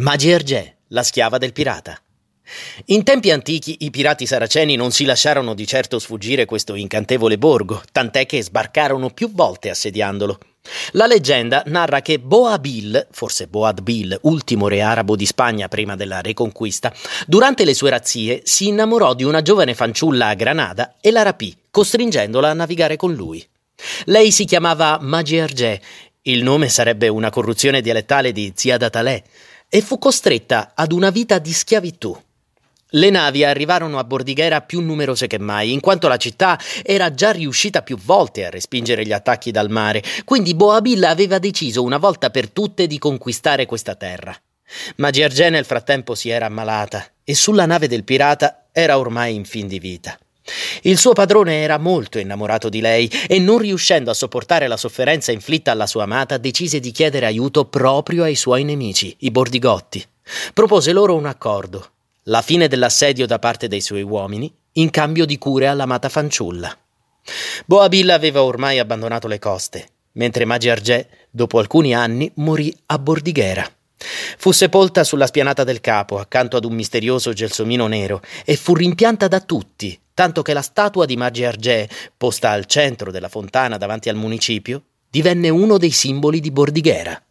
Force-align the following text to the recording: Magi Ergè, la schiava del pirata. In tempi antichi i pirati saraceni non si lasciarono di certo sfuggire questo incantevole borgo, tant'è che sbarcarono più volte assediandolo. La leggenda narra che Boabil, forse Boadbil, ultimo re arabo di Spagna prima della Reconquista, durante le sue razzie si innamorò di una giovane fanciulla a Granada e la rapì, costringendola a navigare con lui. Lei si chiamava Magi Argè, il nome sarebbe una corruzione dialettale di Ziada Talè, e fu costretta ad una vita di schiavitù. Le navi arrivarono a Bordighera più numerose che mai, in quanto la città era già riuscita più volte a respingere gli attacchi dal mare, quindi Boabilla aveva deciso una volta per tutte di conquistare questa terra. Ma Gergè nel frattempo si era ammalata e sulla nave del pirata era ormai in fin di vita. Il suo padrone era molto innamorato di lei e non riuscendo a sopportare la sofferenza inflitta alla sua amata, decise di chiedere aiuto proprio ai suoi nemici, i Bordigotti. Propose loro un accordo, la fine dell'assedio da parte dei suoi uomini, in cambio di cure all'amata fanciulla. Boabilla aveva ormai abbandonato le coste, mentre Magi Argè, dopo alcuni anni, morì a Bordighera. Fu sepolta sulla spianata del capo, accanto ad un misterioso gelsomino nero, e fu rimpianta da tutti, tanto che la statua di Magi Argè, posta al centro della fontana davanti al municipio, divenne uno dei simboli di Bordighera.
Magi 0.00 0.30
Ergè, 0.30 0.76
la 0.90 1.02
schiava 1.02 1.38
del 1.38 1.52
pirata. 1.52 2.00
In 2.86 3.02
tempi 3.02 3.32
antichi 3.32 3.78
i 3.80 3.90
pirati 3.90 4.26
saraceni 4.26 4.76
non 4.76 4.92
si 4.92 5.04
lasciarono 5.04 5.54
di 5.54 5.66
certo 5.66 5.98
sfuggire 5.98 6.44
questo 6.44 6.76
incantevole 6.76 7.36
borgo, 7.36 7.82
tant'è 7.90 8.24
che 8.24 8.40
sbarcarono 8.40 9.10
più 9.10 9.32
volte 9.32 9.70
assediandolo. 9.70 10.38
La 10.92 11.08
leggenda 11.08 11.64
narra 11.66 12.00
che 12.00 12.20
Boabil, 12.20 13.08
forse 13.10 13.48
Boadbil, 13.48 14.16
ultimo 14.22 14.68
re 14.68 14.82
arabo 14.82 15.16
di 15.16 15.26
Spagna 15.26 15.66
prima 15.66 15.96
della 15.96 16.20
Reconquista, 16.20 16.94
durante 17.26 17.64
le 17.64 17.74
sue 17.74 17.90
razzie 17.90 18.42
si 18.44 18.68
innamorò 18.68 19.14
di 19.14 19.24
una 19.24 19.42
giovane 19.42 19.74
fanciulla 19.74 20.28
a 20.28 20.34
Granada 20.34 20.94
e 21.00 21.10
la 21.10 21.22
rapì, 21.22 21.56
costringendola 21.72 22.50
a 22.50 22.54
navigare 22.54 22.94
con 22.94 23.14
lui. 23.14 23.44
Lei 24.04 24.30
si 24.30 24.44
chiamava 24.44 24.98
Magi 25.00 25.40
Argè, 25.40 25.80
il 26.22 26.44
nome 26.44 26.68
sarebbe 26.68 27.08
una 27.08 27.30
corruzione 27.30 27.80
dialettale 27.80 28.30
di 28.30 28.52
Ziada 28.54 28.90
Talè, 28.90 29.22
e 29.68 29.80
fu 29.80 29.98
costretta 29.98 30.72
ad 30.74 30.92
una 30.92 31.10
vita 31.10 31.38
di 31.38 31.52
schiavitù. 31.52 32.16
Le 32.92 33.10
navi 33.10 33.44
arrivarono 33.44 33.98
a 33.98 34.04
Bordighera 34.04 34.62
più 34.62 34.80
numerose 34.80 35.26
che 35.26 35.38
mai, 35.38 35.72
in 35.72 35.80
quanto 35.80 36.08
la 36.08 36.16
città 36.16 36.58
era 36.82 37.12
già 37.12 37.32
riuscita 37.32 37.82
più 37.82 37.98
volte 37.98 38.46
a 38.46 38.50
respingere 38.50 39.04
gli 39.04 39.12
attacchi 39.12 39.50
dal 39.50 39.68
mare, 39.68 40.02
quindi 40.24 40.54
Boabilla 40.54 41.10
aveva 41.10 41.38
deciso 41.38 41.82
una 41.82 41.98
volta 41.98 42.30
per 42.30 42.48
tutte 42.48 42.86
di 42.86 42.98
conquistare 42.98 43.66
questa 43.66 43.94
terra. 43.94 44.34
Ma 44.96 45.10
Gergè 45.10 45.50
nel 45.50 45.66
frattempo 45.66 46.14
si 46.14 46.30
era 46.30 46.46
ammalata 46.46 47.04
e 47.22 47.34
sulla 47.34 47.66
nave 47.66 47.88
del 47.88 48.04
pirata 48.04 48.68
era 48.72 48.98
ormai 48.98 49.34
in 49.34 49.44
fin 49.44 49.66
di 49.66 49.78
vita. 49.78 50.18
Il 50.82 50.98
suo 50.98 51.12
padrone 51.12 51.62
era 51.62 51.78
molto 51.78 52.18
innamorato 52.18 52.68
di 52.68 52.80
lei 52.80 53.10
e 53.26 53.38
non 53.38 53.58
riuscendo 53.58 54.10
a 54.10 54.14
sopportare 54.14 54.66
la 54.68 54.76
sofferenza 54.76 55.32
inflitta 55.32 55.70
alla 55.70 55.86
sua 55.86 56.04
amata, 56.04 56.36
decise 56.38 56.80
di 56.80 56.90
chiedere 56.90 57.26
aiuto 57.26 57.66
proprio 57.66 58.22
ai 58.24 58.34
suoi 58.34 58.64
nemici, 58.64 59.14
i 59.20 59.30
Bordigotti. 59.30 60.04
Propose 60.52 60.92
loro 60.92 61.14
un 61.14 61.26
accordo, 61.26 61.90
la 62.24 62.42
fine 62.42 62.68
dell'assedio 62.68 63.26
da 63.26 63.38
parte 63.38 63.68
dei 63.68 63.80
suoi 63.80 64.02
uomini, 64.02 64.52
in 64.72 64.90
cambio 64.90 65.24
di 65.24 65.38
cure 65.38 65.66
all'amata 65.66 66.08
fanciulla. 66.08 66.76
Boabilla 67.66 68.14
aveva 68.14 68.42
ormai 68.42 68.78
abbandonato 68.78 69.26
le 69.28 69.38
coste, 69.38 69.88
mentre 70.12 70.44
Magi 70.44 70.68
Argè, 70.68 71.06
dopo 71.30 71.58
alcuni 71.58 71.94
anni, 71.94 72.30
morì 72.36 72.74
a 72.86 72.98
Bordighera. 72.98 73.70
Fu 74.36 74.52
sepolta 74.52 75.04
sulla 75.04 75.26
spianata 75.26 75.64
del 75.64 75.80
capo, 75.80 76.18
accanto 76.18 76.56
ad 76.56 76.64
un 76.64 76.74
misterioso 76.74 77.32
gelsomino 77.32 77.86
nero, 77.86 78.20
e 78.44 78.56
fu 78.56 78.74
rimpianta 78.74 79.26
da 79.28 79.40
tutti, 79.40 79.98
tanto 80.18 80.42
che 80.42 80.52
la 80.52 80.62
statua 80.62 81.06
di 81.06 81.16
Magi 81.16 81.44
Argè, 81.44 81.86
posta 82.16 82.50
al 82.50 82.66
centro 82.66 83.12
della 83.12 83.28
fontana 83.28 83.76
davanti 83.76 84.08
al 84.08 84.16
municipio, 84.16 84.82
divenne 85.08 85.48
uno 85.48 85.78
dei 85.78 85.92
simboli 85.92 86.40
di 86.40 86.50
Bordighera. 86.50 87.22